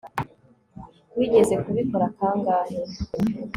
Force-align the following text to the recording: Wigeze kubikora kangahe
Wigeze 1.17 1.53
kubikora 1.63 2.05
kangahe 2.17 2.79